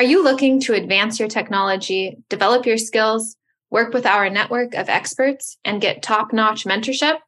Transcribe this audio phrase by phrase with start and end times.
[0.00, 3.36] Are you looking to advance your technology, develop your skills,
[3.68, 7.18] work with our network of experts, and get top notch mentorship?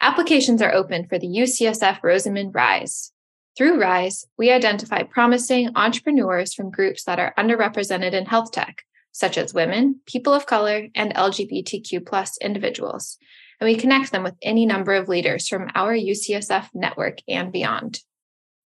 [0.00, 3.12] Applications are open for the UCSF Rosenman RISE.
[3.54, 8.82] Through RISE, we identify promising entrepreneurs from groups that are underrepresented in health tech,
[9.12, 13.18] such as women, people of color, and LGBTQ plus individuals,
[13.60, 18.00] and we connect them with any number of leaders from our UCSF network and beyond.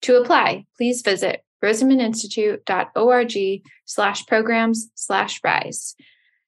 [0.02, 5.96] To apply, please visit rosenmaninstitute.org slash programs slash rise.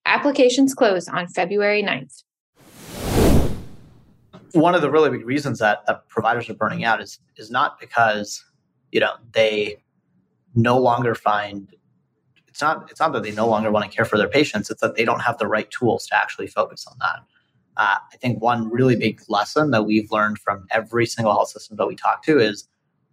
[0.05, 2.23] Applications close on February 9th.
[4.53, 7.81] One of the really big reasons that, that providers are burning out is is not
[7.81, 8.45] because,
[8.93, 9.83] you know, they
[10.55, 11.75] no longer find
[12.49, 14.81] it's not it's not that they no longer want to care for their patients, it's
[14.81, 17.21] that they don't have the right tools to actually focus on that.
[17.77, 21.77] Uh, I think one really big lesson that we've learned from every single health system
[21.77, 22.67] that we talk to is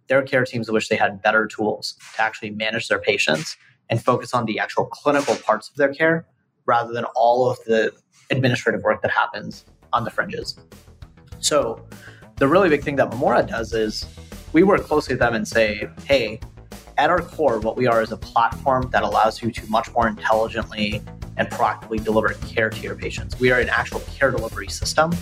[0.08, 3.56] their care teams wish they had better tools to actually manage their patients
[3.90, 6.26] and focus on the actual clinical parts of their care
[6.66, 7.92] rather than all of the
[8.30, 10.58] administrative work that happens on the fringes.
[11.38, 11.86] So,
[12.36, 14.06] the really big thing that Memora does is
[14.52, 16.40] we work closely with them and say, hey,
[16.96, 20.08] at our core, what we are is a platform that allows you to much more
[20.08, 21.02] intelligently
[21.36, 23.38] and proactively deliver care to your patients.
[23.38, 25.12] We are an actual care delivery system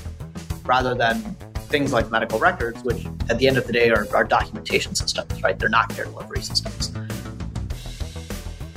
[0.64, 1.36] rather than
[1.72, 5.42] things like medical records, which at the end of the day are, are documentation systems,
[5.42, 5.58] right?
[5.58, 6.92] They're not care delivery systems.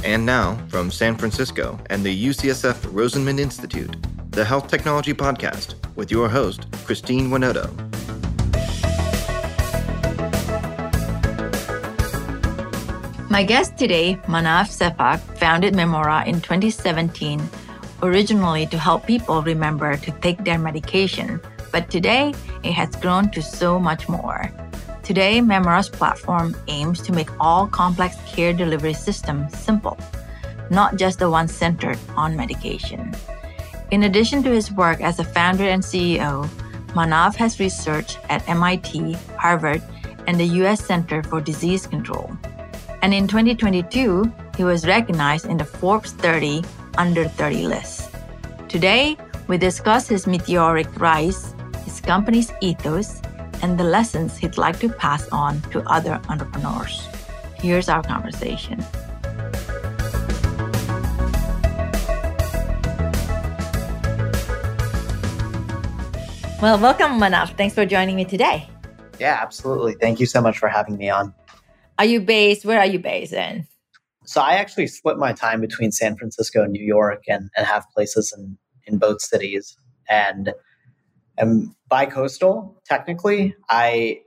[0.06, 3.98] And now, from San Francisco and the UCSF Rosenman Institute,
[4.32, 7.70] the Health Technology Podcast with your host, Christine Winoto.
[13.30, 17.42] My guest today, Manav Sevak, founded Memora in 2017,
[18.04, 21.42] originally to help people remember to take their medication
[21.76, 24.50] but today, it has grown to so much more.
[25.04, 29.98] Today, Memora's platform aims to make all complex care delivery systems simple,
[30.70, 33.14] not just the ones centered on medication.
[33.92, 36.48] In addition to his work as a founder and CEO,
[36.96, 39.84] Manav has researched at MIT, Harvard,
[40.28, 42.32] and the US Center for Disease Control.
[43.02, 46.64] And in 2022, he was recognized in the Forbes 30
[46.98, 48.16] Under 30 list.
[48.70, 49.18] Today,
[49.50, 51.55] we discuss his meteoric rise
[52.06, 53.22] company's ethos
[53.62, 57.08] and the lessons he'd like to pass on to other entrepreneurs.
[57.56, 58.86] Here's our conversation.
[66.62, 67.58] Well, welcome, Manav.
[67.58, 68.70] Thanks for joining me today.
[69.20, 69.96] Yeah, absolutely.
[69.96, 71.34] Thank you so much for having me on.
[71.98, 72.66] Are you based?
[72.66, 73.68] Where are you based in?
[74.26, 77.86] So I actually split my time between San Francisco and New York and, and have
[77.94, 79.78] places in, in both cities.
[80.10, 80.54] And
[81.38, 83.56] am bi-coastal technically.
[83.70, 84.22] I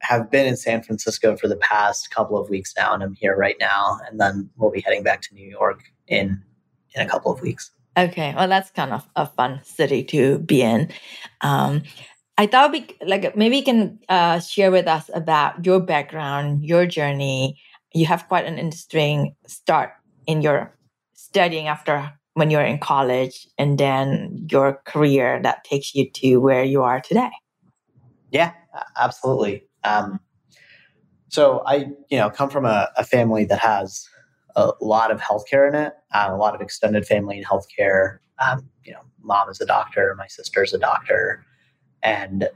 [0.00, 3.36] have been in San Francisco for the past couple of weeks now, and I'm here
[3.36, 3.98] right now.
[4.08, 6.42] And then we'll be heading back to New York in
[6.94, 7.70] in a couple of weeks.
[7.96, 10.90] Okay, well, that's kind of a fun city to be in.
[11.42, 11.82] Um,
[12.38, 16.86] I thought we like maybe you can uh, share with us about your background, your
[16.86, 17.60] journey.
[17.92, 19.90] You have quite an interesting start
[20.26, 20.74] in your
[21.12, 26.64] studying after when you're in college and then your career that takes you to where
[26.64, 27.30] you are today.
[28.30, 28.52] Yeah,
[28.98, 29.64] absolutely.
[29.84, 30.20] Um,
[31.28, 34.06] so I, you know, come from a, a, family that has
[34.54, 38.18] a lot of healthcare in it, uh, a lot of extended family in healthcare.
[38.38, 41.44] Um, you know, mom is a doctor, my sister is a doctor,
[42.02, 42.48] and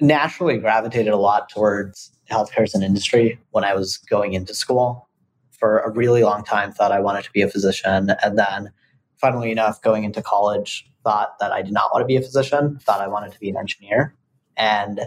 [0.00, 5.08] naturally gravitated a lot towards healthcare as an industry when I was going into school.
[5.52, 8.72] For a really long time, thought I wanted to be a physician, and then
[9.20, 12.78] funnily enough, going into college, thought that I did not want to be a physician,
[12.80, 14.14] thought I wanted to be an engineer.
[14.56, 15.00] And,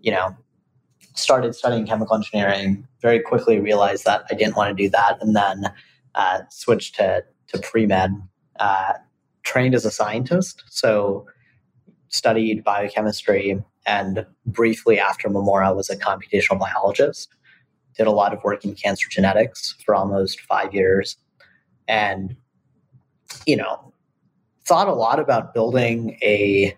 [0.00, 0.36] you know,
[1.14, 5.34] started studying chemical engineering, very quickly realized that I didn't want to do that, and
[5.34, 5.72] then
[6.14, 8.10] uh, switched to, to pre med.
[8.58, 8.94] Uh,
[9.46, 11.24] trained as a scientist, so
[12.08, 17.28] studied biochemistry, and briefly after Memora was a computational biologist.
[17.96, 21.16] Did a lot of work in cancer genetics for almost five years,
[21.86, 22.36] and
[23.46, 23.92] you know,
[24.64, 26.76] thought a lot about building a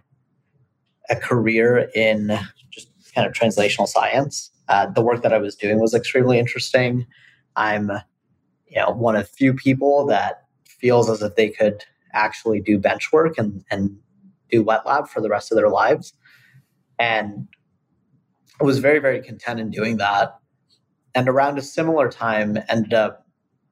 [1.10, 2.38] a career in
[2.70, 4.50] just kind of translational science.
[4.68, 7.06] Uh, the work that I was doing was extremely interesting.
[7.56, 7.90] I'm,
[8.66, 11.82] you know, one of few people that feels as if they could
[12.12, 13.96] actually do bench work and and
[14.50, 16.12] do wet lab for the rest of their lives,
[16.98, 17.48] and
[18.60, 20.38] I was very very content in doing that.
[21.14, 23.27] And around a similar time, ended up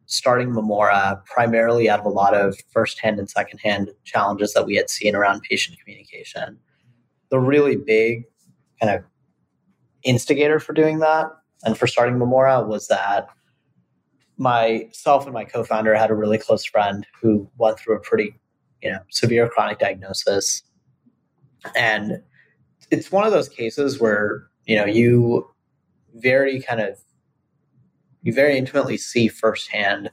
[0.06, 4.88] starting Memora primarily out of a lot of firsthand and secondhand challenges that we had
[4.88, 6.58] seen around patient communication.
[7.30, 8.24] The really big
[8.80, 9.04] kind of
[10.02, 11.26] instigator for doing that
[11.64, 13.28] and for starting Memora was that
[14.38, 18.34] myself and my co-founder had a really close friend who went through a pretty,
[18.82, 20.62] you know, severe chronic diagnosis.
[21.74, 22.22] And
[22.90, 25.48] it's one of those cases where, you know, you
[26.14, 26.98] very kind of
[28.26, 30.10] you very intimately see firsthand,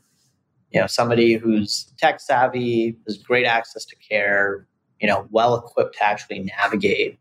[0.72, 4.68] you know, somebody who's tech savvy, has great access to care,
[5.02, 7.18] you know, well equipped to actually navigate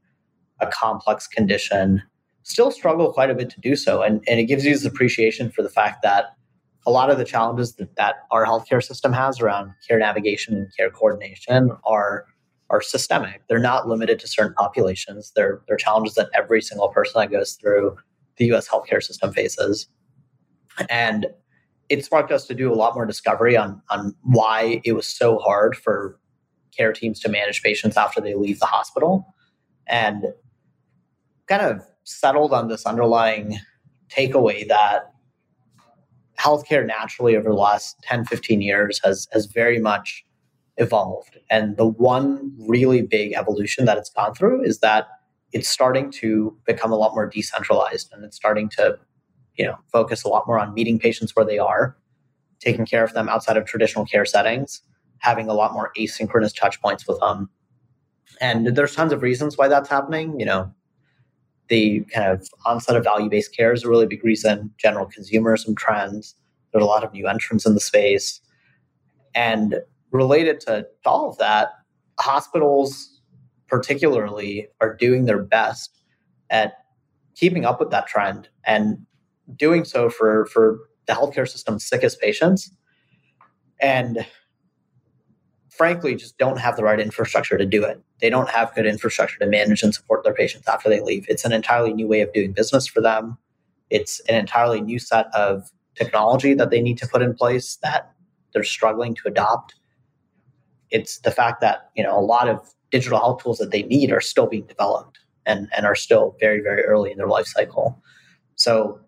[0.61, 2.03] a complex condition,
[2.43, 4.03] still struggle quite a bit to do so.
[4.03, 6.37] And, and it gives you this appreciation for the fact that
[6.87, 10.77] a lot of the challenges that, that our healthcare system has around care navigation and
[10.77, 12.27] care coordination are
[12.69, 13.43] are systemic.
[13.49, 15.31] They're not limited to certain populations.
[15.37, 17.99] They're, they're challenges that every single person that goes through
[18.39, 19.89] the US healthcare system faces.
[20.89, 21.27] And
[21.89, 25.39] it sparked us to do a lot more discovery on, on why it was so
[25.39, 26.19] hard for
[26.77, 29.27] care teams to manage patients after they leave the hospital.
[29.87, 30.25] And
[31.47, 33.59] kind of settled on this underlying
[34.09, 35.13] takeaway that
[36.39, 40.25] healthcare naturally over the last 10, 15 years has, has very much
[40.77, 41.39] evolved.
[41.51, 45.09] And the one really big evolution that it's gone through is that
[45.53, 48.99] it's starting to become a lot more decentralized and it's starting to,
[49.57, 51.97] you know, focus a lot more on meeting patients where they are,
[52.61, 52.91] taking mm-hmm.
[52.91, 54.83] care of them outside of traditional care settings,
[55.19, 57.49] having a lot more asynchronous touch points with them.
[58.41, 60.39] And there's tons of reasons why that's happening.
[60.41, 60.75] You know,
[61.69, 66.35] the kind of onset of value-based care is a really big reason, general consumerism trends.
[66.73, 68.41] There's a lot of new entrants in the space.
[69.35, 71.71] And related to all of that,
[72.19, 73.21] hospitals
[73.69, 76.03] particularly are doing their best
[76.51, 76.75] at
[77.35, 78.99] keeping up with that trend and
[79.57, 82.71] doing so for for the healthcare system's sickest patients
[83.81, 84.25] and
[85.73, 88.01] frankly just don't have the right infrastructure to do it.
[88.21, 91.27] They don't have good infrastructure to manage and support their patients after they leave.
[91.29, 93.39] It's an entirely new way of doing business for them.
[93.91, 98.13] It's an entirely new set of technology that they need to put in place that
[98.53, 99.75] they're struggling to adopt.
[100.91, 104.13] It's the fact that you know a lot of digital health tools that they need
[104.13, 108.01] are still being developed and, and are still very very early in their life cycle.
[108.57, 109.01] So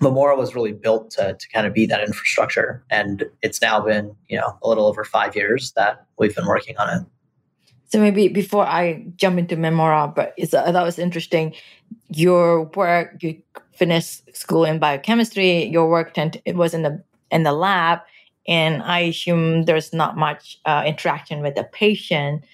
[0.00, 4.14] Memora was really built to, to kind of be that infrastructure and it's now been
[4.28, 7.06] you know a little over five years that we've been working on it
[7.90, 11.54] so maybe before I jump into Memora, but it's, uh, that was interesting.
[12.08, 13.42] Your work, you
[13.72, 15.64] finished school in biochemistry.
[15.64, 17.02] Your work tend it was in the
[17.32, 17.98] in the lab,
[18.46, 22.44] and I assume there's not much uh, interaction with the patient.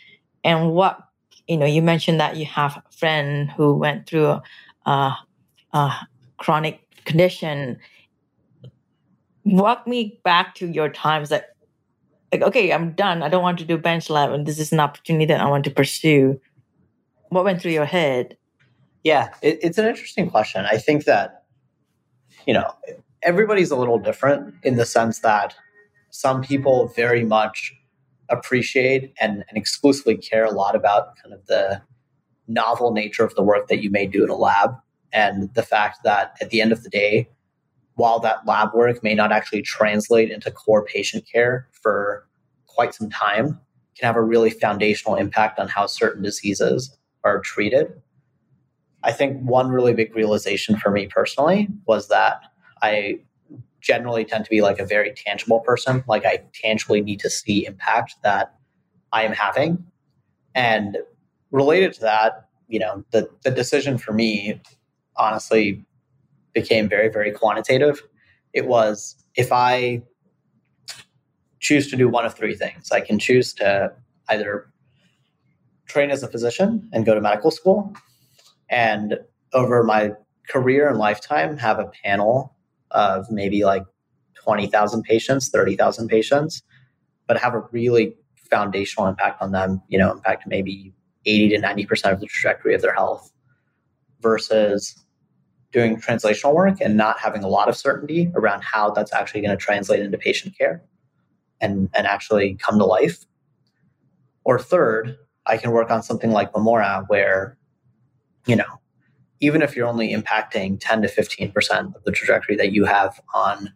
[0.42, 1.00] And what
[1.46, 4.42] you know, you mentioned that you have a friend who went through a,
[4.86, 5.16] a,
[5.74, 6.08] a
[6.38, 7.78] chronic condition.
[9.44, 11.54] Walk me back to your times that,
[12.32, 13.22] like, okay, I'm done.
[13.22, 15.64] I don't want to do bench lab, and this is an opportunity that I want
[15.64, 16.40] to pursue.
[17.28, 18.36] What went through your head?
[19.04, 20.64] Yeah, it, it's an interesting question.
[20.64, 21.44] I think that,
[22.46, 22.72] you know,
[23.22, 25.54] everybody's a little different in the sense that
[26.10, 27.72] some people very much
[28.28, 31.80] appreciate and, and exclusively care a lot about kind of the
[32.48, 34.74] novel nature of the work that you may do in a lab
[35.12, 37.28] and the fact that at the end of the day
[37.94, 42.26] while that lab work may not actually translate into core patient care for
[42.66, 43.58] quite some time
[43.98, 47.92] can have a really foundational impact on how certain diseases are treated
[49.02, 52.42] i think one really big realization for me personally was that
[52.82, 53.18] i
[53.86, 56.02] generally tend to be like a very tangible person.
[56.08, 58.54] Like I tangibly need to see impact that
[59.12, 59.84] I am having.
[60.54, 60.98] And
[61.52, 64.60] related to that, you know, the the decision for me
[65.18, 65.84] honestly
[66.52, 68.02] became very, very quantitative.
[68.52, 70.02] It was if I
[71.60, 73.92] choose to do one of three things, I can choose to
[74.28, 74.68] either
[75.86, 77.94] train as a physician and go to medical school
[78.68, 79.18] and
[79.52, 80.12] over my
[80.48, 82.56] career and lifetime have a panel
[82.90, 83.84] of maybe like
[84.34, 86.62] 20,000 patients, 30,000 patients,
[87.26, 88.14] but have a really
[88.50, 90.94] foundational impact on them, you know, impact maybe
[91.24, 93.32] 80 to 90% of the trajectory of their health
[94.20, 94.94] versus
[95.72, 99.56] doing translational work and not having a lot of certainty around how that's actually going
[99.56, 100.82] to translate into patient care
[101.60, 103.24] and, and actually come to life.
[104.44, 107.58] Or third, I can work on something like Memora where,
[108.46, 108.80] you know,
[109.40, 113.72] even if you're only impacting 10 to 15% of the trajectory that you have on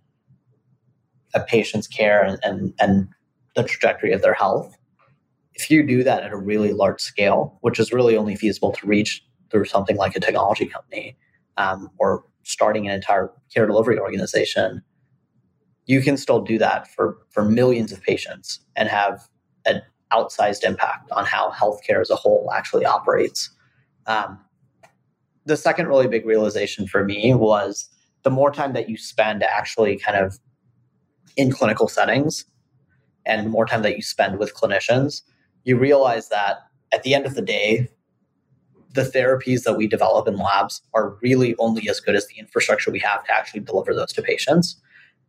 [1.34, 3.08] a patient's care and, and, and
[3.56, 4.76] the trajectory of their health,
[5.54, 8.86] if you do that at a really large scale, which is really only feasible to
[8.86, 11.16] reach through something like a technology company
[11.56, 14.82] um, or starting an entire care delivery organization,
[15.86, 19.28] you can still do that for, for millions of patients and have
[19.66, 23.50] an outsized impact on how healthcare as a whole actually operates.
[24.06, 24.38] Um,
[25.46, 27.88] the second really big realization for me was
[28.22, 30.38] the more time that you spend actually kind of
[31.36, 32.44] in clinical settings
[33.26, 35.22] and the more time that you spend with clinicians,
[35.64, 36.58] you realize that
[36.92, 37.88] at the end of the day,
[38.92, 42.90] the therapies that we develop in labs are really only as good as the infrastructure
[42.90, 44.80] we have to actually deliver those to patients.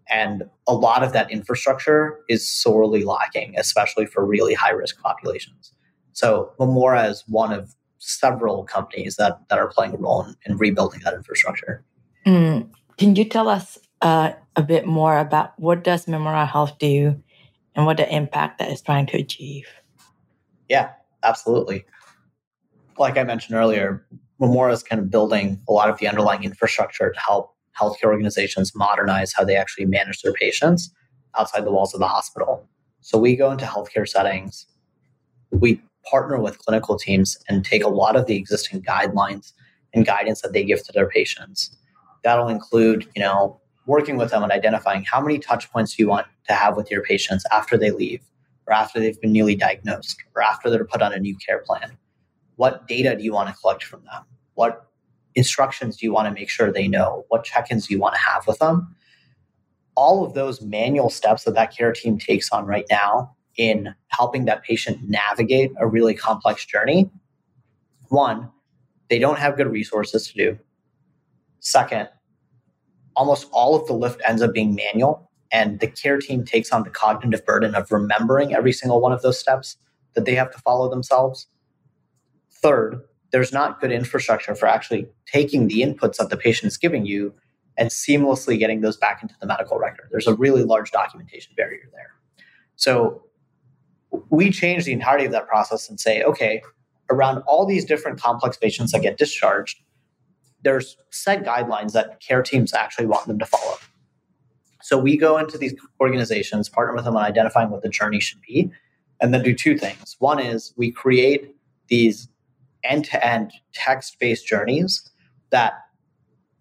[0.10, 5.74] And a lot of that infrastructure is sorely lacking, especially for really high risk populations.
[6.14, 10.58] So Memora is one of several companies that, that are playing a role in, in
[10.58, 11.84] rebuilding that infrastructure.
[12.26, 12.70] Mm.
[12.98, 17.22] Can you tell us uh, a bit more about what does Memora Health do
[17.76, 19.68] and what the impact that it's trying to achieve?
[20.68, 20.92] Yeah,
[21.24, 21.86] absolutely.
[23.02, 24.06] Like I mentioned earlier,
[24.40, 28.76] Memora is kind of building a lot of the underlying infrastructure to help healthcare organizations
[28.76, 30.94] modernize how they actually manage their patients
[31.36, 32.70] outside the walls of the hospital.
[33.00, 34.68] So we go into healthcare settings,
[35.50, 35.82] we
[36.12, 39.54] partner with clinical teams and take a lot of the existing guidelines
[39.96, 41.76] and guidance that they give to their patients.
[42.24, 46.28] That'll include, you know, working with them and identifying how many touch points you want
[46.48, 48.22] to have with your patients after they leave
[48.68, 51.98] or after they've been newly diagnosed or after they're put on a new care plan.
[52.56, 54.24] What data do you want to collect from them?
[54.56, 54.88] What
[55.36, 57.26] instructions do you want to make sure they know?
[57.30, 58.96] What check ins do you want to have with them?
[59.96, 64.46] All of those manual steps that that care team takes on right now in helping
[64.46, 67.10] that patient navigate a really complex journey.
[68.10, 68.50] One,
[69.10, 70.60] they don't have good resources to do.
[71.60, 72.10] Second,
[73.16, 76.84] almost all of the lift ends up being manual, and the care team takes on
[76.84, 79.78] the cognitive burden of remembering every single one of those steps
[80.14, 81.48] that they have to follow themselves.
[82.62, 83.02] Third,
[83.32, 87.34] there's not good infrastructure for actually taking the inputs that the patient is giving you
[87.78, 90.10] and seamlessly getting those back into the medical record.
[90.12, 92.12] There's a really large documentation barrier there.
[92.76, 93.24] So
[94.30, 96.62] we change the entirety of that process and say, okay,
[97.10, 99.80] around all these different complex patients that get discharged,
[100.64, 103.78] there's set guidelines that care teams actually want them to follow.
[104.82, 108.42] So we go into these organizations, partner with them on identifying what the journey should
[108.42, 108.72] be,
[109.22, 110.16] and then do two things.
[110.20, 111.56] One is we create
[111.88, 112.28] these
[112.84, 115.10] end to end text based journeys
[115.52, 115.74] that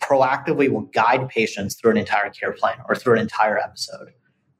[0.00, 4.12] proactively will guide patients through an entire care plan or through an entire episode.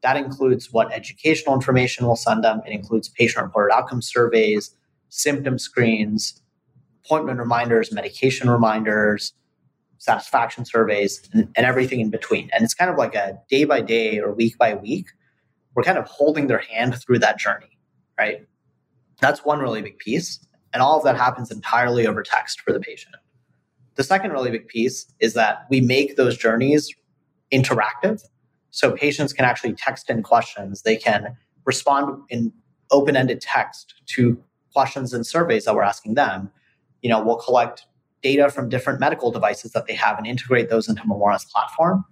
[0.03, 2.61] That includes what educational information we'll send them.
[2.67, 4.75] It includes patient reported outcome surveys,
[5.09, 6.41] symptom screens,
[7.05, 9.35] appointment reminders, medication reminders,
[9.99, 12.49] satisfaction surveys, and, and everything in between.
[12.55, 15.07] And it's kind of like a day by day or week by week.
[15.75, 17.79] We're kind of holding their hand through that journey,
[18.19, 18.47] right?
[19.21, 20.41] That's one really big piece.
[20.73, 23.17] And all of that happens entirely over text for the patient.
[23.97, 26.95] The second really big piece is that we make those journeys
[27.53, 28.23] interactive.
[28.71, 30.83] So patients can actually text in questions.
[30.83, 32.53] They can respond in
[32.91, 36.51] open ended text to questions and surveys that we're asking them.
[37.03, 37.87] You know, we'll collect
[38.23, 42.05] data from different medical devices that they have and integrate those into Memora's platform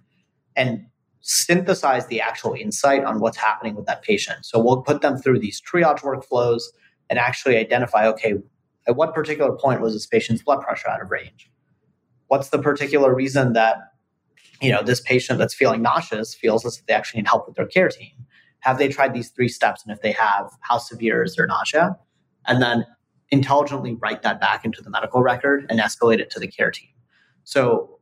[0.55, 0.85] and
[1.21, 4.45] synthesize the actual insight on what's happening with that patient.
[4.45, 6.63] So we'll put them through these triage workflows
[7.09, 8.35] and actually identify okay,
[8.87, 11.51] at what particular point was this patient's blood pressure out of range?
[12.27, 13.77] What's the particular reason that
[14.61, 17.55] you know this patient that's feeling nauseous feels as if they actually need help with
[17.55, 18.11] their care team?
[18.61, 19.83] Have they tried these three steps?
[19.85, 21.97] And if they have, how severe is their nausea?
[22.45, 22.85] And then
[23.31, 26.89] intelligently write that back into the medical record and escalate it to the care team.
[27.43, 27.99] So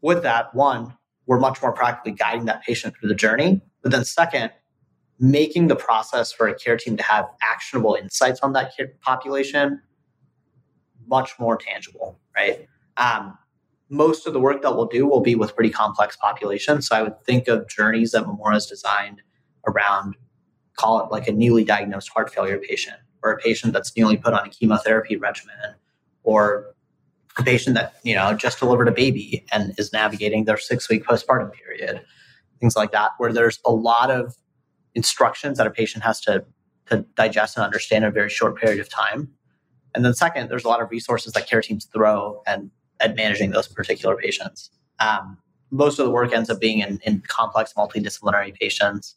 [0.00, 3.60] with that, one, we're much more practically guiding that patient through the journey.
[3.82, 4.50] But then second,
[5.20, 9.80] making the process for a care team to have actionable insights on that population
[11.06, 12.68] much more tangible, right?
[12.96, 13.36] Um,
[13.88, 16.86] most of the work that we'll do will be with pretty complex populations.
[16.86, 19.22] So I would think of journeys that Memora has designed
[19.66, 20.16] around,
[20.74, 24.34] call it like a newly diagnosed heart failure patient or a patient that's newly put
[24.34, 25.74] on a chemotherapy regimen
[26.22, 26.74] or
[27.38, 31.04] a patient that, you know, just delivered a baby and is navigating their six week
[31.04, 32.02] postpartum period,
[32.60, 34.36] things like that, where there's a lot of
[34.98, 36.44] instructions that a patient has to,
[36.86, 39.30] to digest and understand in a very short period of time.
[39.94, 43.52] And then second, there's a lot of resources that care teams throw and at managing
[43.52, 44.70] those particular patients.
[44.98, 45.38] Um,
[45.70, 49.14] most of the work ends up being in, in complex multidisciplinary patients.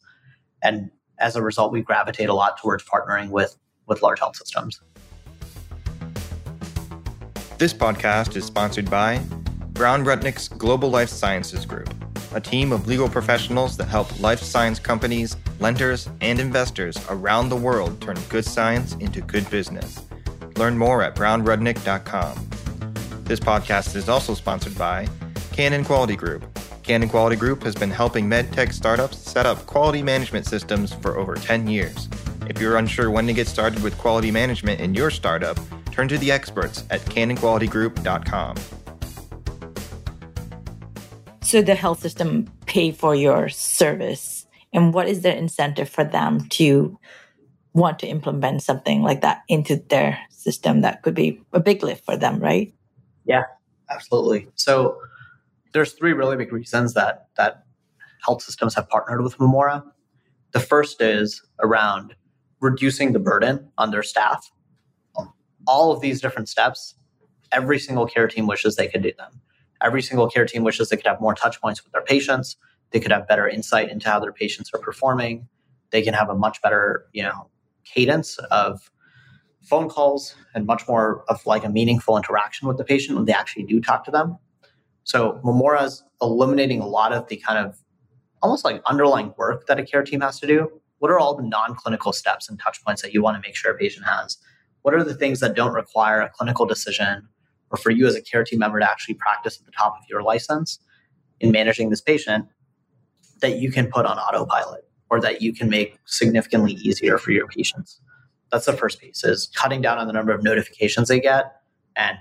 [0.62, 3.56] And as a result, we gravitate a lot towards partnering with,
[3.88, 4.80] with large health systems.
[7.58, 9.20] This podcast is sponsored by
[9.72, 11.92] Brown Rudnick's Global Life Sciences Group
[12.34, 17.56] a team of legal professionals that help life science companies, lenders, and investors around the
[17.56, 20.04] world turn good science into good business.
[20.56, 22.48] Learn more at brownrudnick.com.
[23.24, 25.08] This podcast is also sponsored by
[25.52, 26.44] Cannon Quality Group.
[26.82, 31.36] Cannon Quality Group has been helping medtech startups set up quality management systems for over
[31.36, 32.08] 10 years.
[32.48, 35.58] If you're unsure when to get started with quality management in your startup,
[35.92, 38.81] turn to the experts at cannonqualitygroup.com.
[41.52, 44.46] So the health system pay for your service?
[44.72, 46.98] And what is their incentive for them to
[47.74, 50.80] want to implement something like that into their system?
[50.80, 52.72] That could be a big lift for them, right?
[53.26, 53.42] Yeah,
[53.90, 54.48] absolutely.
[54.54, 54.96] So
[55.74, 57.64] there's three really big reasons that that
[58.24, 59.84] health systems have partnered with Memora.
[60.52, 62.14] The first is around
[62.60, 64.50] reducing the burden on their staff.
[65.66, 66.94] All of these different steps,
[67.52, 69.41] every single care team wishes they could do them.
[69.82, 72.56] Every single care team wishes they could have more touch points with their patients.
[72.90, 75.48] They could have better insight into how their patients are performing.
[75.90, 77.50] They can have a much better, you know,
[77.84, 78.90] cadence of
[79.62, 83.32] phone calls and much more of like a meaningful interaction with the patient when they
[83.32, 84.38] actually do talk to them.
[85.04, 87.78] So Memora is eliminating a lot of the kind of
[88.42, 90.68] almost like underlying work that a care team has to do.
[90.98, 93.72] What are all the non-clinical steps and touch points that you want to make sure
[93.72, 94.38] a patient has?
[94.82, 97.28] What are the things that don't require a clinical decision
[97.72, 100.04] or for you as a care team member to actually practice at the top of
[100.08, 100.78] your license
[101.40, 102.46] in managing this patient
[103.40, 107.48] that you can put on autopilot or that you can make significantly easier for your
[107.48, 108.00] patients?
[108.50, 111.56] That's the first piece is cutting down on the number of notifications they get
[111.96, 112.18] and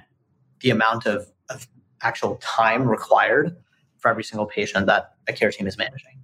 [0.62, 1.67] the amount of, of
[2.01, 3.55] actual time required
[3.98, 6.22] for every single patient that a care team is managing.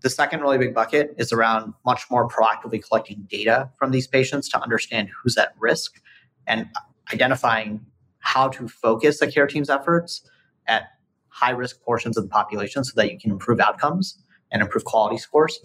[0.00, 4.48] The second really big bucket is around much more proactively collecting data from these patients
[4.50, 6.00] to understand who's at risk
[6.46, 6.68] and
[7.12, 7.84] identifying
[8.24, 10.28] how to focus a care team's efforts
[10.66, 10.84] at
[11.28, 14.18] high risk portions of the population so that you can improve outcomes
[14.50, 15.60] and improve quality scores.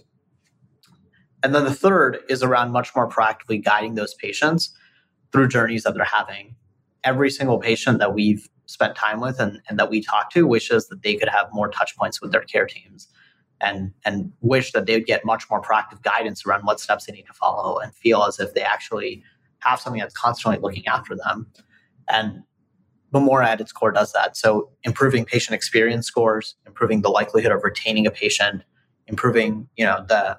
[1.42, 4.76] And then the third is around much more proactively guiding those patients
[5.32, 6.56] through journeys that they're having.
[7.06, 10.90] Every single patient that we've spent time with and, and that we talk to wishes
[10.90, 13.08] that they could have more touch points with their care teams
[13.62, 17.14] and and wish that they would get much more proactive guidance around what steps they
[17.14, 19.24] need to follow and feel as if they actually
[19.60, 21.48] have something that's constantly looking after them.
[22.08, 22.44] And
[23.14, 24.38] Memora at its core does that.
[24.38, 28.64] So improving patient experience scores, improving the likelihood of retaining a patient,
[29.08, 30.38] improving, you know, the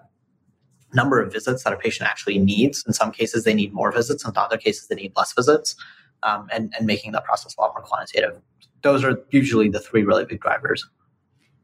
[0.92, 2.84] number of visits that a patient actually needs.
[2.86, 4.24] In some cases, they need more visits.
[4.24, 5.74] In other cases, they need less visits
[6.22, 8.40] um, and, and making that process a lot more quantitative.
[8.82, 10.88] Those are usually the three really big drivers.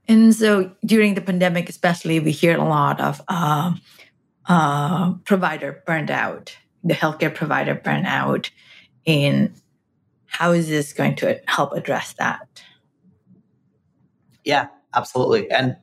[0.08, 3.74] And so during the pandemic, especially, we hear a lot of uh,
[4.46, 8.50] uh, provider burned out, the healthcare provider burnout.
[9.06, 9.52] And
[10.36, 12.62] how is this going to help address that?
[14.44, 15.50] Yeah, absolutely.
[15.50, 15.78] And,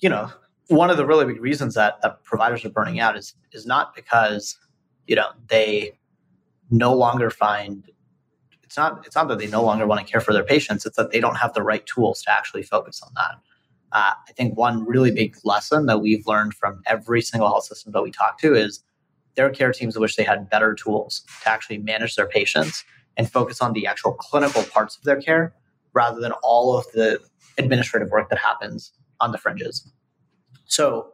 [0.00, 0.32] you know,
[0.66, 3.94] one of the really big reasons that, that providers are burning out is is not
[3.94, 4.58] because,
[5.06, 5.96] you know, they
[6.70, 7.88] no longer find
[8.64, 10.96] it's not it's not that they no longer want to care for their patients it's
[10.98, 13.36] that they don't have the right tools to actually focus on that
[13.92, 17.92] uh, i think one really big lesson that we've learned from every single health system
[17.92, 18.84] that we talk to is
[19.36, 22.84] their care teams wish they had better tools to actually manage their patients
[23.18, 25.52] and focus on the actual clinical parts of their care
[25.92, 27.20] rather than all of the
[27.58, 29.90] administrative work that happens on the fringes
[30.64, 31.10] so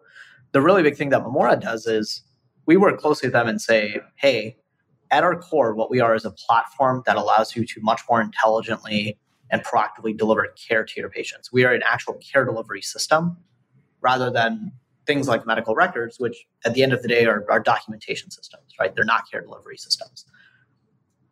[0.53, 2.23] the really big thing that memora does is
[2.67, 4.57] we work closely with them and say hey
[5.15, 8.21] at our core, what we are is a platform that allows you to much more
[8.21, 9.17] intelligently
[9.51, 11.53] and proactively deliver care to your patients.
[11.53, 13.37] We are an actual care delivery system
[14.01, 14.73] rather than
[15.07, 18.75] things like medical records, which at the end of the day are, are documentation systems,
[18.81, 18.93] right?
[18.95, 20.25] They're not care delivery systems.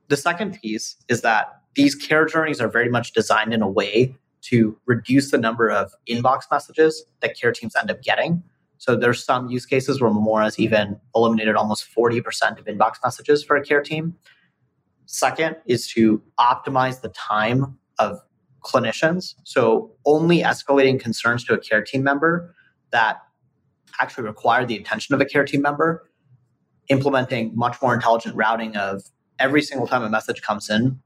[0.09, 4.15] The second piece is that these care journeys are very much designed in a way
[4.43, 8.43] to reduce the number of inbox messages that care teams end up getting
[8.83, 13.45] so there's some use cases where Memora has even eliminated almost 40% of inbox messages
[13.45, 14.17] for a care team.
[15.07, 18.19] Second is to optimize the time of
[18.65, 19.37] clinicians.
[19.45, 22.57] So only escalating concerns to a care team member
[22.91, 23.19] that
[24.01, 26.11] actually require the attention of a care team member,
[26.89, 29.05] implementing much more intelligent routing of
[29.43, 31.01] every single time a message comes in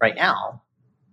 [0.00, 0.62] right now,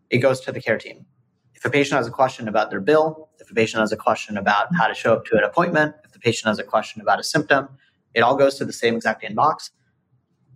[0.10, 1.06] it goes to the care team.
[1.54, 4.38] If a patient has a question about their bill, if a patient has a question
[4.38, 7.20] about how to show up to an appointment, if the patient has a question about
[7.20, 7.68] a symptom,
[8.14, 9.72] it all goes to the same exact inbox.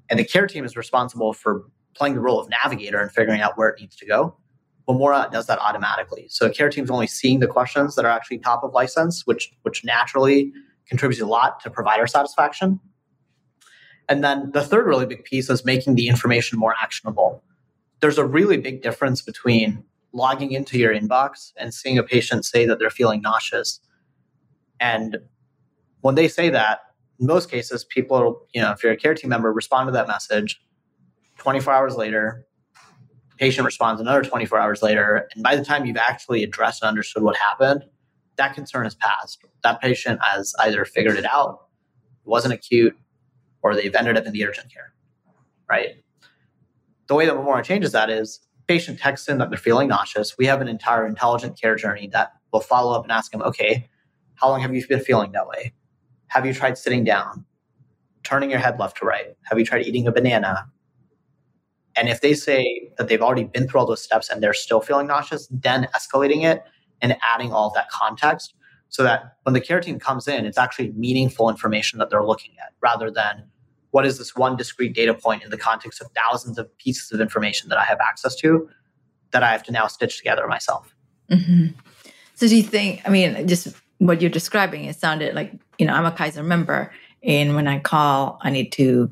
[0.10, 3.58] And the care team is responsible for playing the role of navigator and figuring out
[3.58, 4.38] where it needs to go.
[4.88, 6.28] Memora does that automatically.
[6.30, 9.52] So a care team's only seeing the questions that are actually top of license, which
[9.64, 10.54] which naturally
[10.88, 12.80] contributes a lot to provider satisfaction.
[14.10, 17.44] And then the third really big piece is making the information more actionable.
[18.00, 22.66] There's a really big difference between logging into your inbox and seeing a patient say
[22.66, 23.80] that they're feeling nauseous.
[24.80, 25.18] And
[26.02, 26.82] when they say that,
[27.20, 30.08] in most cases, people, you know, if you're a care team member, respond to that
[30.08, 30.62] message.
[31.38, 32.46] 24 hours later,
[33.38, 35.28] patient responds another 24 hours later.
[35.34, 37.84] And by the time you've actually addressed and understood what happened,
[38.38, 39.40] that concern has passed.
[39.64, 41.68] That patient has either figured it out,
[42.24, 42.96] it wasn't acute,
[43.68, 44.94] or they've ended up in the urgent care,
[45.70, 46.04] right?
[47.08, 50.46] The way that Memora changes that is patient texts in that they're feeling nauseous, we
[50.46, 53.90] have an entire intelligent care journey that will follow up and ask them, okay,
[54.36, 55.74] how long have you been feeling that way?
[56.28, 57.46] Have you tried sitting down,
[58.24, 59.36] turning your head left to right?
[59.44, 60.68] Have you tried eating a banana?
[61.96, 64.82] And if they say that they've already been through all those steps and they're still
[64.82, 66.64] feeling nauseous, then escalating it
[67.02, 68.54] and adding all of that context
[68.90, 72.52] so that when the care team comes in, it's actually meaningful information that they're looking
[72.60, 73.46] at rather than
[73.98, 77.20] what is this one discrete data point in the context of thousands of pieces of
[77.20, 78.70] information that I have access to
[79.32, 80.94] that I have to now stitch together myself.
[81.32, 81.70] Mm-hmm.
[82.36, 85.94] So, do you think, I mean, just what you're describing, it sounded like, you know,
[85.94, 86.92] I'm a Kaiser member,
[87.24, 89.12] and when I call, I need to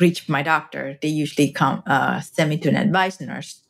[0.00, 0.98] reach my doctor.
[1.02, 3.60] They usually come uh, send me to an advice nurse.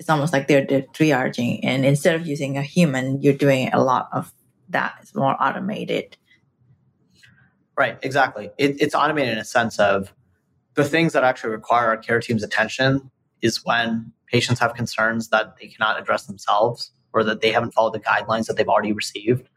[0.00, 3.80] It's almost like they're, they're triaging, and instead of using a human, you're doing a
[3.80, 4.32] lot of
[4.70, 4.96] that.
[5.02, 6.16] It's more automated.
[7.76, 8.50] Right, exactly.
[8.58, 10.14] It, it's automated in a sense of
[10.74, 13.10] the things that actually require our care team's attention
[13.42, 17.92] is when patients have concerns that they cannot address themselves or that they haven't followed
[17.92, 19.48] the guidelines that they've already received,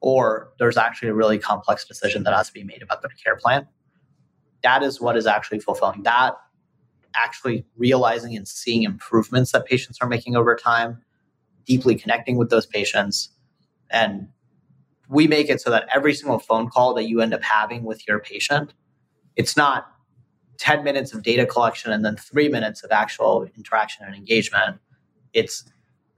[0.00, 3.36] or there's actually a really complex decision that has to be made about their care
[3.36, 3.66] plan.
[4.62, 6.02] That is what is actually fulfilling.
[6.02, 6.34] That
[7.14, 11.02] actually realizing and seeing improvements that patients are making over time,
[11.64, 13.30] deeply connecting with those patients,
[13.90, 14.28] and
[15.10, 18.06] we make it so that every single phone call that you end up having with
[18.06, 18.72] your patient,
[19.36, 19.88] it's not
[20.58, 24.78] 10 minutes of data collection and then three minutes of actual interaction and engagement.
[25.32, 25.64] It's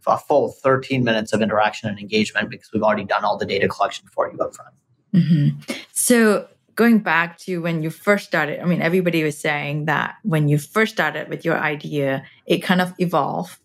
[0.06, 3.66] a full 13 minutes of interaction and engagement because we've already done all the data
[3.66, 4.74] collection for you up front.
[5.14, 5.72] Mm-hmm.
[5.92, 10.48] So, going back to when you first started, I mean, everybody was saying that when
[10.48, 13.58] you first started with your idea, it kind of evolved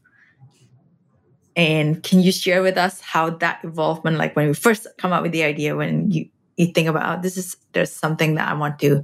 [1.58, 5.24] and can you share with us how that involvement, like when we first come up
[5.24, 8.54] with the idea, when you, you think about oh, this is there's something that I
[8.54, 9.04] want to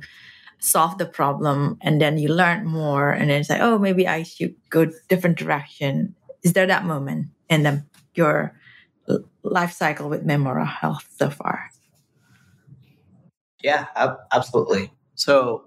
[0.60, 4.22] solve the problem, and then you learn more, and then it's like, oh, maybe I
[4.22, 6.16] should go different direction.
[6.44, 8.56] Is there that moment in the, your
[9.42, 11.72] life cycle with Memora Health so far?
[13.64, 14.92] Yeah, ab- absolutely.
[15.16, 15.66] So,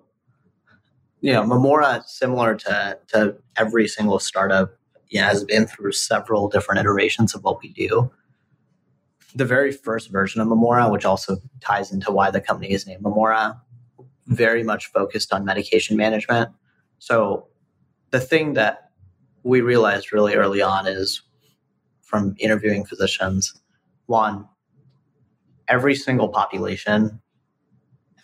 [1.20, 6.48] you know, Memora, similar to to every single startup you know, has been through several
[6.48, 8.10] different iterations of what we do.
[9.34, 13.02] The very first version of Memora, which also ties into why the company is named
[13.02, 13.60] Memora,
[14.26, 16.50] very much focused on medication management.
[16.98, 17.46] So
[18.10, 18.90] the thing that
[19.42, 21.22] we realized really early on is
[22.02, 23.54] from interviewing physicians,
[24.06, 24.48] one,
[25.68, 27.20] every single population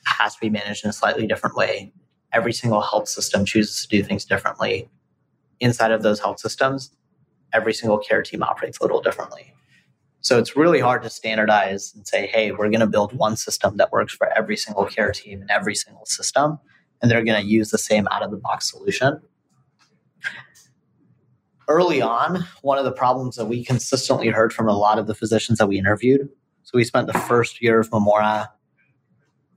[0.05, 1.92] has to be managed in a slightly different way.
[2.33, 4.88] Every single health system chooses to do things differently
[5.62, 6.94] inside of those health systems,
[7.53, 9.55] every single care team operates a little differently.
[10.20, 13.77] So it's really hard to standardize and say, hey, we're going to build one system
[13.79, 16.59] that works for every single care team in every single system,
[17.01, 19.20] and they're going to use the same out of the box solution.
[21.68, 25.14] Early on, one of the problems that we consistently heard from a lot of the
[25.14, 26.29] physicians that we interviewed,
[26.62, 28.48] so we spent the first year of Memora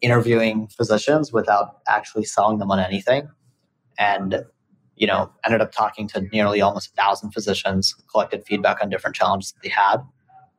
[0.01, 3.29] interviewing physicians without actually selling them on anything.
[3.97, 4.43] And
[4.95, 9.15] you know, ended up talking to nearly almost a thousand physicians, collected feedback on different
[9.15, 9.97] challenges that they had.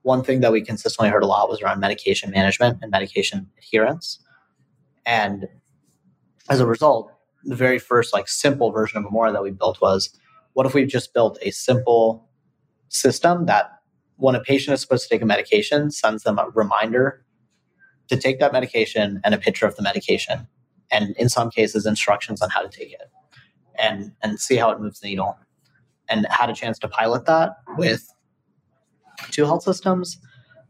[0.03, 4.21] One thing that we consistently heard a lot was around medication management and medication adherence.
[5.05, 5.49] And
[6.49, 7.13] as a result,
[7.45, 10.11] the very first like simple version of Memora that we built was
[10.53, 12.29] what if we just built a simple
[12.89, 13.73] system that
[14.17, 17.25] when a patient is supposed to take a medication, sends them a reminder
[18.09, 20.47] to take that medication and a picture of the medication.
[20.91, 23.03] And in some cases, instructions on how to take it
[23.79, 25.39] and and see how it moves the needle.
[26.09, 28.09] And had a chance to pilot that with
[29.31, 30.19] two health systems,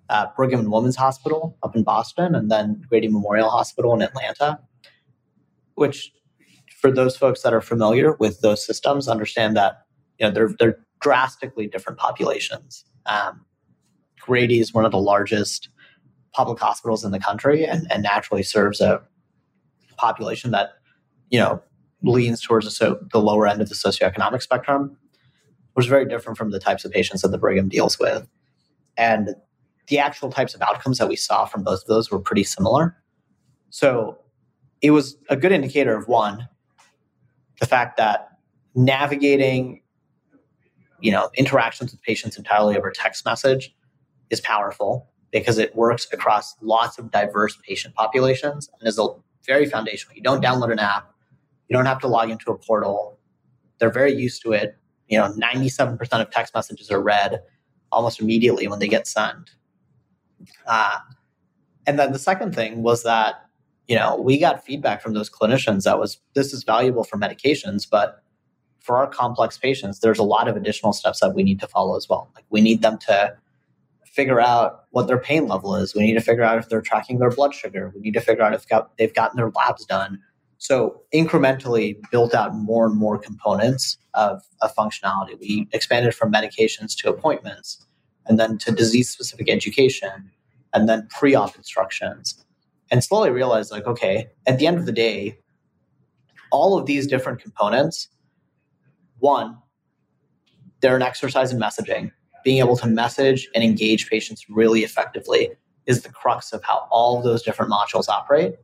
[0.09, 4.61] uh, Brigham and Women's Hospital up in Boston, and then Grady Memorial Hospital in Atlanta.
[5.75, 6.11] Which,
[6.81, 9.83] for those folks that are familiar with those systems, understand that
[10.19, 12.85] you know they're they're drastically different populations.
[13.05, 13.45] Um,
[14.21, 15.69] Grady is one of the largest
[16.33, 19.03] public hospitals in the country, and, and naturally serves a
[19.97, 20.71] population that
[21.31, 21.63] you know
[22.07, 24.97] leans towards the, so, the lower end of the socioeconomic spectrum,
[25.75, 28.27] which is very different from the types of patients that the Brigham deals with.
[28.97, 29.35] And
[29.89, 32.97] the actual types of outcomes that we saw from both of those were pretty similar.
[33.71, 34.19] So
[34.81, 36.49] it was a good indicator of one,
[37.61, 38.29] the fact that
[38.75, 39.83] navigating,
[41.01, 43.75] you know, interactions with patients entirely over text message
[44.31, 49.09] is powerful because it works across lots of diverse patient populations and is a
[49.45, 50.17] very foundational.
[50.17, 51.13] You don't download an app
[51.69, 53.19] you don't have to log into a portal.
[53.79, 54.77] They're very used to it.
[55.09, 57.41] You know, 97% of text messages are read
[57.93, 59.53] almost immediately when they get sent.
[60.67, 60.99] Uh,
[61.87, 63.37] and then the second thing was that,
[63.87, 67.89] you know, we got feedback from those clinicians that was this is valuable for medications,
[67.89, 68.23] but
[68.81, 71.97] for our complex patients, there's a lot of additional steps that we need to follow
[71.97, 72.31] as well.
[72.35, 73.37] Like we need them to
[74.05, 75.95] figure out what their pain level is.
[75.95, 77.93] We need to figure out if they're tracking their blood sugar.
[77.95, 78.65] We need to figure out if
[78.97, 80.21] they've gotten their labs done.
[80.59, 85.39] So incrementally built out more and more components of, of functionality.
[85.39, 87.85] We expanded from medications to appointments
[88.27, 90.31] and then to disease specific education
[90.73, 92.43] and then pre-op instructions
[92.91, 95.39] and slowly realized like okay at the end of the day
[96.51, 98.09] all of these different components
[99.19, 99.59] one,
[100.81, 102.13] they're an exercise in messaging.
[102.45, 105.51] Being able to message and engage patients really effectively
[105.87, 108.57] is the crux of how all of those different modules operate.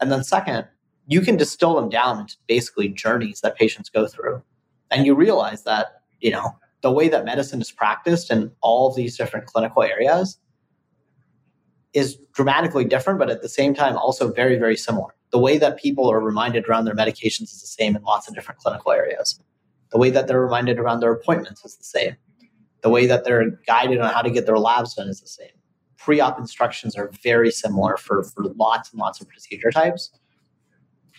[0.00, 0.66] And then, second,
[1.06, 4.42] you can distill them down into basically journeys that patients go through.
[4.90, 8.96] And you realize that, you know, the way that medicine is practiced in all of
[8.96, 10.38] these different clinical areas
[11.94, 15.14] is dramatically different, but at the same time, also very, very similar.
[15.30, 18.34] The way that people are reminded around their medications is the same in lots of
[18.34, 19.40] different clinical areas.
[19.90, 22.16] The way that they're reminded around their appointments is the same.
[22.82, 25.48] The way that they're guided on how to get their labs done is the same.
[25.96, 30.10] Pre op instructions are very similar for, for lots and lots of procedure types.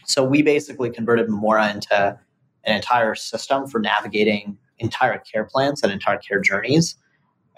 [0.06, 2.20] So we basically converted Memora into
[2.64, 6.96] an entire system for navigating entire care plans and entire care journeys,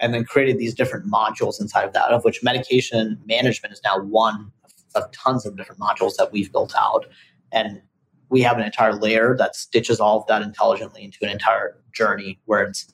[0.00, 3.98] and then created these different modules inside of that, of which medication management is now
[4.00, 4.52] one
[4.94, 7.06] of tons of different modules that we've built out.
[7.52, 7.82] And
[8.28, 12.38] we have an entire layer that stitches all of that intelligently into an entire journey
[12.44, 12.92] where it's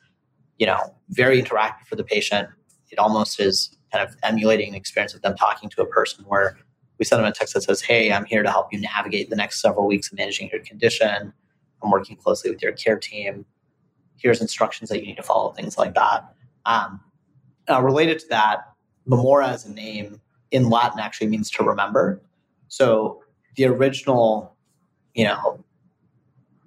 [0.59, 2.49] you know very interactive for the patient
[2.91, 6.57] it almost is kind of emulating an experience of them talking to a person where
[6.99, 9.37] we send them a text that says hey i'm here to help you navigate the
[9.37, 11.33] next several weeks of managing your condition
[11.83, 13.45] i'm working closely with your care team
[14.17, 16.35] here's instructions that you need to follow things like that
[16.67, 17.01] um,
[17.71, 18.73] uh, related to that
[19.09, 22.23] memora as a name in latin actually means to remember
[22.69, 23.21] so
[23.57, 24.55] the original
[25.15, 25.65] you know,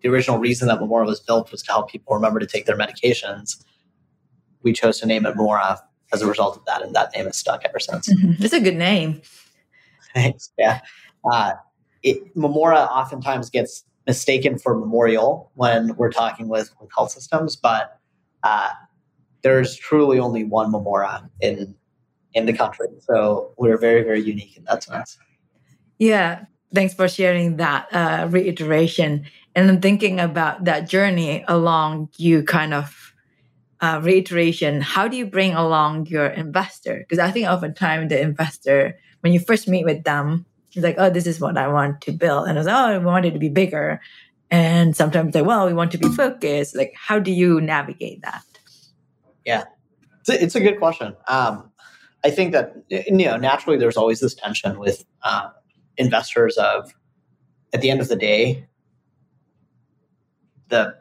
[0.02, 2.78] the original reason that Memora was built was to help people remember to take their
[2.78, 3.64] medications.
[4.64, 5.80] We chose to name it Memora
[6.14, 8.08] as a result of that, and that name has stuck ever since.
[8.08, 8.44] Mm-hmm.
[8.44, 9.22] It's a good name.
[10.18, 10.52] Thanks.
[10.58, 10.82] Yeah.
[11.32, 11.54] Uh,
[12.04, 18.00] it, Memora oftentimes gets mistaken for memorial when we're talking with, with health systems, but
[18.44, 18.70] uh,
[19.42, 21.76] there's truly only one Memora in
[22.34, 22.88] in the country.
[23.00, 25.18] So we're very, very unique in that sense.
[25.98, 29.26] Yeah thanks for sharing that uh, reiteration.
[29.56, 33.14] And I'm thinking about that journey along you kind of
[33.80, 34.82] uh, reiteration.
[34.82, 37.00] How do you bring along your investor?
[37.00, 41.10] Because I think oftentimes the investor, when you first meet with them, it's like, oh,
[41.10, 42.48] this is what I want to build.
[42.48, 44.00] And I was like, oh, we want it to be bigger.
[44.50, 46.78] And sometimes like, well, we want to be focused.
[46.78, 48.46] Like, how do you navigate that?
[49.44, 49.66] Yeah,
[50.22, 51.14] it's a, it's a good question.
[51.28, 51.70] Um,
[52.24, 55.50] I think that you know naturally there's always this tension with uh,
[55.98, 56.94] investors of
[57.74, 58.66] at the end of the day
[60.70, 60.96] the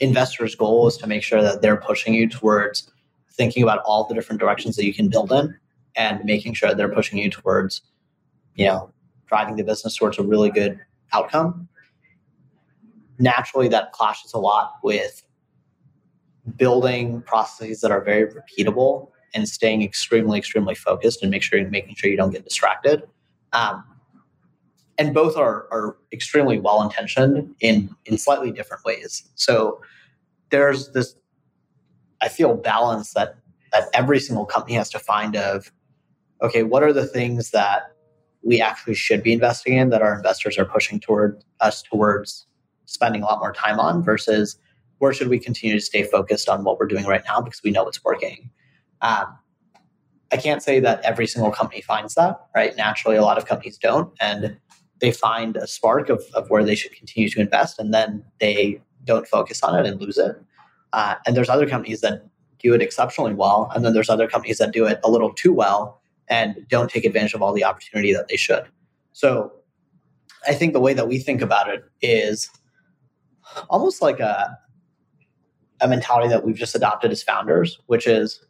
[0.00, 2.90] investor's goal is to make sure that they're pushing you towards
[3.32, 5.56] thinking about all the different directions that you can build in
[5.96, 7.82] and making sure they're pushing you towards
[8.54, 8.92] you know
[9.26, 10.78] driving the business towards a really good
[11.12, 11.68] outcome
[13.18, 15.22] naturally that clashes a lot with
[16.56, 21.94] building processes that are very repeatable and staying extremely extremely focused and make sure making
[21.94, 23.02] sure you don't get distracted
[23.52, 23.84] um,
[24.98, 29.24] and both are are extremely well intentioned in in slightly different ways.
[29.34, 29.80] So
[30.50, 31.14] there's this
[32.20, 33.36] I feel balance that
[33.72, 35.70] that every single company has to find of
[36.42, 37.92] okay, what are the things that
[38.42, 42.46] we actually should be investing in that our investors are pushing toward us towards
[42.84, 44.58] spending a lot more time on versus
[44.98, 47.70] where should we continue to stay focused on what we're doing right now because we
[47.70, 48.50] know it's working.
[49.02, 49.36] Um,
[50.32, 52.76] I can't say that every single company finds that, right?
[52.76, 54.12] Naturally, a lot of companies don't.
[54.20, 54.56] And
[55.00, 58.80] they find a spark of, of where they should continue to invest and then they
[59.04, 60.36] don't focus on it and lose it.
[60.92, 62.26] Uh, and there's other companies that
[62.58, 63.70] do it exceptionally well.
[63.74, 67.04] And then there's other companies that do it a little too well and don't take
[67.04, 68.64] advantage of all the opportunity that they should.
[69.12, 69.52] So
[70.46, 72.50] I think the way that we think about it is
[73.68, 74.58] almost like a,
[75.80, 78.44] a mentality that we've just adopted as founders, which is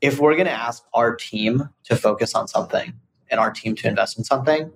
[0.00, 2.92] if we're going to ask our team to focus on something
[3.30, 4.70] and our team to invest in something,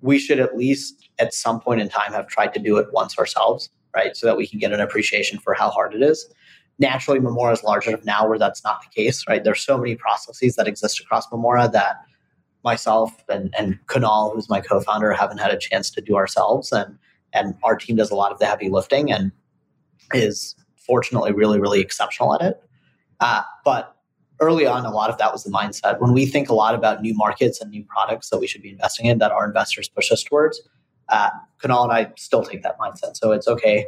[0.00, 3.18] we should at least at some point in time have tried to do it once
[3.18, 4.16] ourselves, right?
[4.16, 6.32] So that we can get an appreciation for how hard it is.
[6.78, 9.44] Naturally, Memora is large enough now where that's not the case, right?
[9.44, 11.96] There's so many processes that exist across Memora that
[12.64, 16.72] myself and, and Kunal, who's my co-founder, haven't had a chance to do ourselves.
[16.72, 16.98] And
[17.32, 19.32] and our team does a lot of the heavy lifting and
[20.12, 22.62] is fortunately really, really exceptional at it.
[23.20, 23.96] Uh, but
[24.40, 26.00] early on, a lot of that was the mindset.
[26.00, 28.70] When we think a lot about new markets and new products that we should be
[28.70, 30.62] investing in that our investors push us towards,
[31.08, 33.16] uh, Kunal and I still take that mindset.
[33.16, 33.86] So it's okay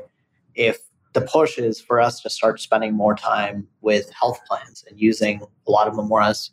[0.54, 0.78] if
[1.16, 5.40] the push is for us to start spending more time with health plans and using
[5.66, 6.50] a lot of Memora's,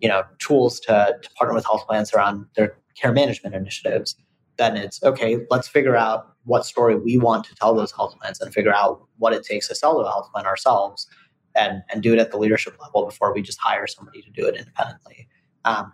[0.00, 4.14] you know, tools to, to partner with health plans around their care management initiatives,
[4.56, 8.40] then it's okay, let's figure out what story we want to tell those health plans
[8.40, 11.08] and figure out what it takes to sell to a health plan ourselves
[11.56, 14.46] and, and do it at the leadership level before we just hire somebody to do
[14.46, 15.26] it independently.
[15.64, 15.92] Um,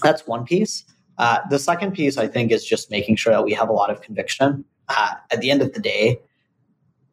[0.00, 0.84] that's one piece.
[1.18, 3.90] Uh, the second piece, I think, is just making sure that we have a lot
[3.90, 4.64] of conviction.
[4.88, 6.20] Uh, at the end of the day,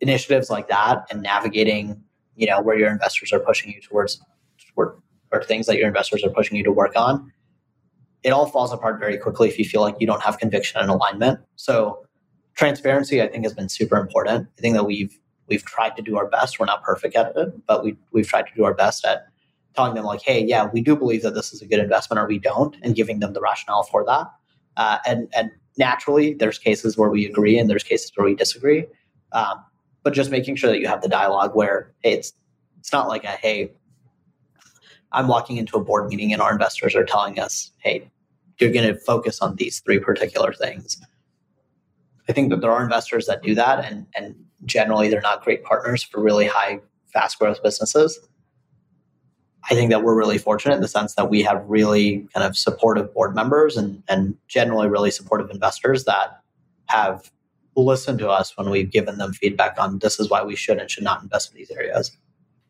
[0.03, 2.03] initiatives like that and navigating,
[2.35, 4.21] you know, where your investors are pushing you towards,
[4.73, 4.95] toward,
[5.31, 7.31] or things that your investors are pushing you to work on,
[8.21, 10.89] it all falls apart very quickly if you feel like you don't have conviction and
[10.89, 11.39] alignment.
[11.55, 12.05] So,
[12.55, 14.47] transparency, I think, has been super important.
[14.57, 16.59] I think that we've we've tried to do our best.
[16.59, 19.27] We're not perfect at it, but we we've tried to do our best at
[19.75, 22.27] telling them like, hey, yeah, we do believe that this is a good investment, or
[22.27, 24.27] we don't, and giving them the rationale for that.
[24.77, 28.85] Uh, and and naturally, there's cases where we agree, and there's cases where we disagree.
[29.31, 29.63] Um,
[30.03, 32.33] but just making sure that you have the dialogue where hey, it's
[32.79, 33.71] it's not like a hey,
[35.11, 38.09] I'm walking into a board meeting and our investors are telling us, hey,
[38.59, 41.01] you're going to focus on these three particular things.
[42.29, 44.35] I think that there are investors that do that, and and
[44.65, 46.79] generally they're not great partners for really high,
[47.11, 48.19] fast growth businesses.
[49.69, 52.57] I think that we're really fortunate in the sense that we have really kind of
[52.57, 56.41] supportive board members and, and generally really supportive investors that
[56.87, 57.31] have
[57.75, 60.89] listened to us when we've given them feedback on this is why we should and
[60.89, 62.11] should not invest in these areas.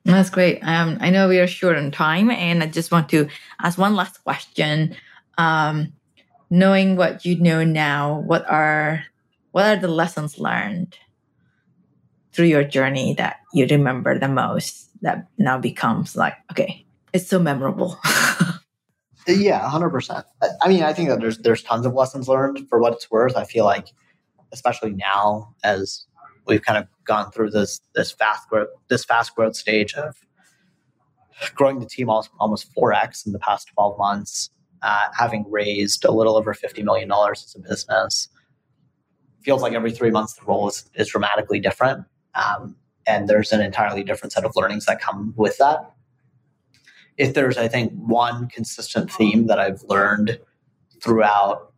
[0.05, 0.59] That's great.
[0.61, 3.27] Um, I know we are short on time, and I just want to
[3.61, 4.95] ask one last question.
[5.37, 5.93] Um,
[6.49, 9.05] knowing what you know now, what are
[9.51, 10.97] what are the lessons learned
[12.33, 17.39] through your journey that you remember the most that now becomes like, okay, it's so
[17.39, 17.97] memorable.
[19.27, 20.23] yeah, 100%.
[20.61, 23.37] I mean, I think that there's there's tons of lessons learned for what it's worth.
[23.37, 23.89] I feel like
[24.53, 26.05] especially now as
[26.47, 30.15] we've kind of gone through this this fast growth this fast growth stage of
[31.55, 34.49] growing the team almost, almost 4x in the past 12 months,
[34.81, 38.29] uh, having raised a little over $50 million as a business.
[39.41, 42.05] Feels like every three months the role is, is dramatically different.
[42.35, 45.91] Um, and there's an entirely different set of learnings that come with that.
[47.17, 50.39] If there's, I think, one consistent theme that I've learned
[51.01, 51.72] throughout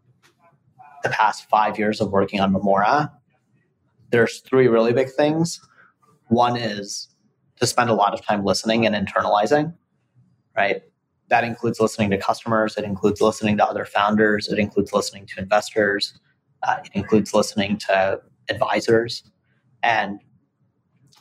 [1.06, 3.12] the past five years of working on Memora,
[4.12, 5.62] there's three really big things.
[6.28, 7.08] One is
[7.60, 9.74] to spend a lot of time listening and internalizing,
[10.58, 10.82] right?
[11.30, 15.39] That includes listening to customers, it includes listening to other founders, it includes listening to
[15.39, 16.20] investors,
[16.63, 19.24] uh, it includes listening to advisors.
[19.82, 20.20] And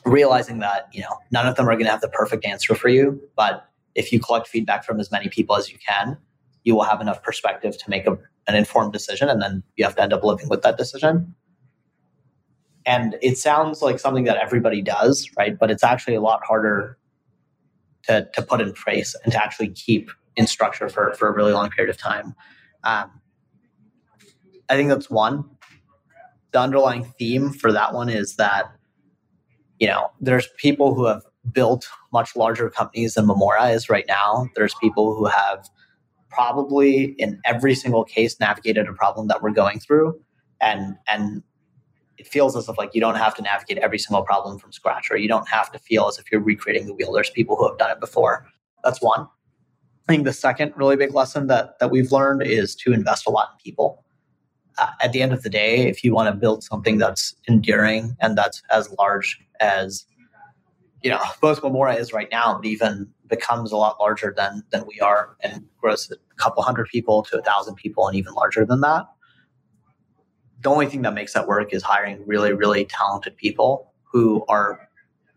[0.05, 2.89] realizing that you know none of them are going to have the perfect answer for
[2.89, 6.15] you but if you collect feedback from as many people as you can
[6.65, 9.95] you will have enough perspective to make a, an informed decision and then you have
[9.95, 11.33] to end up living with that decision.
[12.85, 15.57] And it sounds like something that everybody does right?
[15.57, 16.97] But it's actually a lot harder
[18.03, 21.53] to, to put in place and to actually keep in structure for, for a really
[21.53, 22.35] long period of time.
[22.83, 23.21] Um,
[24.69, 25.45] i think that's one.
[26.51, 28.75] The underlying theme for that one is that
[29.79, 34.47] you know, there's people who have built much larger companies than Memora is right now.
[34.55, 35.69] There's people who have
[36.35, 40.19] probably in every single case navigated a problem that we're going through.
[40.59, 41.41] And and
[42.17, 45.09] it feels as if like you don't have to navigate every single problem from scratch
[45.11, 47.11] or you don't have to feel as if you're recreating the wheel.
[47.11, 48.45] There's people who have done it before.
[48.83, 49.27] That's one.
[50.07, 53.29] I think the second really big lesson that that we've learned is to invest a
[53.29, 54.03] lot in people.
[54.77, 58.13] Uh, at the end of the day if you want to build something that's enduring
[58.19, 60.05] and that's as large as
[61.01, 64.85] you know both Memora is right now, but even becomes a lot larger than than
[64.87, 68.65] we are and grows a couple hundred people to a thousand people and even larger
[68.65, 69.05] than that.
[70.61, 74.89] The only thing that makes that work is hiring really, really talented people who are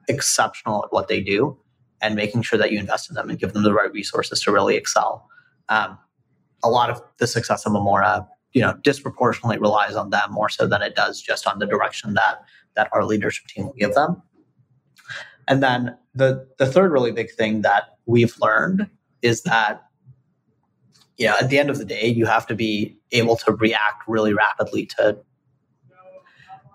[0.09, 1.59] exceptional at what they do
[2.01, 4.53] and making sure that you invest in them and give them the right resources to
[4.53, 5.29] really excel.
[5.69, 5.99] Um,
[6.63, 10.67] a lot of the success of Memora, you know, disproportionately relies on them more so
[10.67, 12.43] than it does just on the direction that
[12.77, 14.23] that our leadership team will give them.
[15.49, 18.89] And then the the third really big thing that we've learned
[19.23, 19.83] is that
[21.17, 24.07] you know, at the end of the day, you have to be able to react
[24.07, 25.19] really rapidly to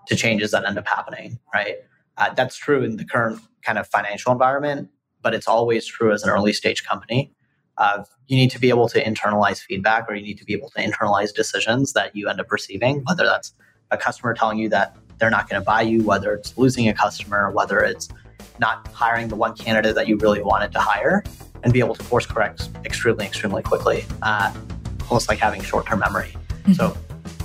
[0.06, 1.76] to changes that end up happening, right?
[2.18, 4.90] Uh, that's true in the current kind of financial environment,
[5.22, 7.32] but it's always true as an early stage company.
[7.78, 10.68] Uh, you need to be able to internalize feedback, or you need to be able
[10.70, 13.54] to internalize decisions that you end up receiving, whether that's
[13.90, 16.94] a customer telling you that they're not going to buy you, whether it's losing a
[16.94, 18.08] customer, whether it's
[18.58, 21.24] not hiring the one candidate that you really wanted to hire,
[21.62, 24.52] and be able to course correct extremely, extremely quickly, uh,
[25.08, 26.36] almost like having short term memory.
[26.64, 26.72] Mm-hmm.
[26.74, 26.96] So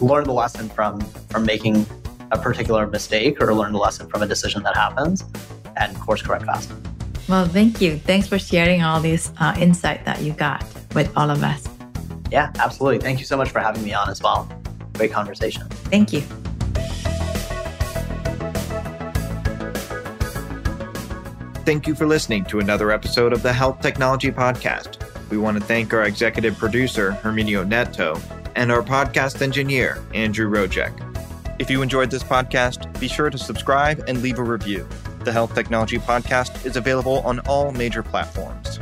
[0.02, 1.00] learn the lesson from
[1.30, 1.86] from making
[2.32, 5.24] a particular mistake or learn the lesson from a decision that happens
[5.78, 6.72] and course correct fast.
[7.28, 7.98] Well, thank you.
[7.98, 11.68] Thanks for sharing all this uh, insight that you got with all of us.
[12.32, 13.00] Yeah, absolutely.
[13.00, 14.50] Thank you so much for having me on as well.
[14.94, 15.68] Great conversation.
[15.70, 16.24] Thank you.
[21.70, 25.04] Thank you for listening to another episode of the Health Technology Podcast.
[25.30, 28.20] We want to thank our executive producer, Herminio Neto,
[28.56, 30.92] and our podcast engineer, Andrew Rojek.
[31.60, 34.90] If you enjoyed this podcast, be sure to subscribe and leave a review.
[35.24, 38.80] The Health Technology Podcast is available on all major platforms.